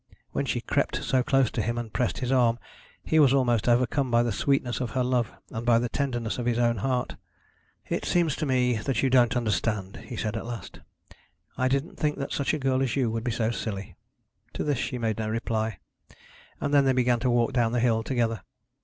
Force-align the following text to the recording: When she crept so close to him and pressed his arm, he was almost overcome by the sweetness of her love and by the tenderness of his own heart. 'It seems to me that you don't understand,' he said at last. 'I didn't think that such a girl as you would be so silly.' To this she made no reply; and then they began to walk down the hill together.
When 0.31 0.45
she 0.47 0.61
crept 0.61 1.03
so 1.03 1.21
close 1.21 1.51
to 1.51 1.61
him 1.61 1.77
and 1.77 1.93
pressed 1.93 2.17
his 2.17 2.31
arm, 2.31 2.57
he 3.03 3.19
was 3.19 3.35
almost 3.35 3.69
overcome 3.69 4.09
by 4.09 4.23
the 4.23 4.31
sweetness 4.31 4.79
of 4.79 4.89
her 4.97 5.03
love 5.03 5.31
and 5.51 5.63
by 5.63 5.77
the 5.77 5.89
tenderness 5.89 6.39
of 6.39 6.47
his 6.47 6.57
own 6.57 6.77
heart. 6.77 7.17
'It 7.87 8.03
seems 8.03 8.35
to 8.37 8.47
me 8.47 8.77
that 8.77 9.03
you 9.03 9.11
don't 9.11 9.37
understand,' 9.37 9.97
he 10.05 10.15
said 10.17 10.35
at 10.35 10.47
last. 10.47 10.79
'I 11.55 11.67
didn't 11.67 11.97
think 11.99 12.17
that 12.17 12.31
such 12.33 12.51
a 12.51 12.57
girl 12.57 12.81
as 12.81 12.95
you 12.95 13.11
would 13.11 13.23
be 13.23 13.29
so 13.29 13.51
silly.' 13.51 13.95
To 14.53 14.63
this 14.63 14.79
she 14.79 14.97
made 14.97 15.19
no 15.19 15.29
reply; 15.29 15.77
and 16.59 16.73
then 16.73 16.85
they 16.85 16.93
began 16.93 17.19
to 17.19 17.29
walk 17.29 17.53
down 17.53 17.71
the 17.71 17.79
hill 17.79 18.01
together. 18.01 18.41